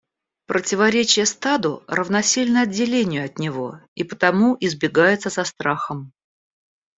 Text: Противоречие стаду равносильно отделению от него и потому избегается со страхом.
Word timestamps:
Противоречие 0.47 1.27
стаду 1.27 1.83
равносильно 1.85 2.61
отделению 2.63 3.23
от 3.23 3.37
него 3.37 3.81
и 3.93 4.03
потому 4.03 4.57
избегается 4.59 5.29
со 5.29 5.43
страхом. 5.43 6.11